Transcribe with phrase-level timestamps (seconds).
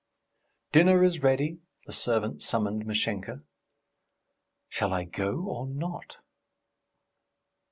[0.71, 3.43] "Dinner is ready," the servant summoned Mashenka.
[4.67, 6.17] "Shall I go, or not?"